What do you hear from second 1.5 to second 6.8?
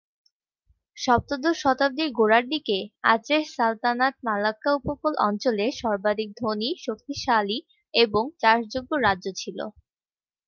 শতাব্দীর গোড়ার দিকে আচেহ সালতানাত মালাক্কা উপকূল অঞ্চলে সর্বাধিক ধনী,